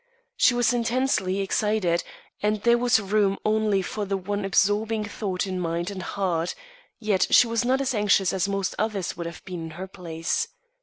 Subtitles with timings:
[0.35, 2.03] She was intensely excited,
[2.41, 6.55] and there was room only for the one absorbing thought in mind and heart;
[6.97, 10.47] yet she was not as anxious as most others would have been in her place.